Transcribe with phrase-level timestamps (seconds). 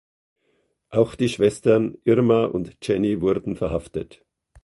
[0.89, 4.25] Auch die Schwestern Irma und Jenny wurden verhaftet.